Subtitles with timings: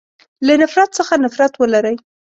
[0.47, 1.95] له نفرت څخه نفرت ولری.